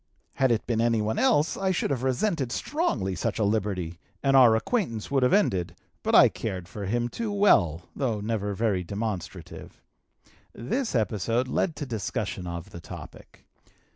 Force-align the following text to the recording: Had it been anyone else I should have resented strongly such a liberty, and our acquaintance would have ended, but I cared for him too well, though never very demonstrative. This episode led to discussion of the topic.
Had 0.33 0.51
it 0.51 0.65
been 0.65 0.81
anyone 0.81 1.19
else 1.19 1.55
I 1.55 1.69
should 1.69 1.91
have 1.91 2.01
resented 2.01 2.51
strongly 2.51 3.13
such 3.13 3.37
a 3.37 3.43
liberty, 3.43 3.99
and 4.23 4.35
our 4.35 4.55
acquaintance 4.55 5.11
would 5.11 5.21
have 5.21 5.31
ended, 5.31 5.75
but 6.01 6.15
I 6.15 6.27
cared 6.27 6.67
for 6.67 6.87
him 6.87 7.07
too 7.07 7.31
well, 7.31 7.83
though 7.95 8.19
never 8.19 8.55
very 8.55 8.83
demonstrative. 8.83 9.79
This 10.53 10.95
episode 10.95 11.47
led 11.47 11.75
to 11.75 11.85
discussion 11.85 12.47
of 12.47 12.71
the 12.71 12.81
topic. 12.81 13.45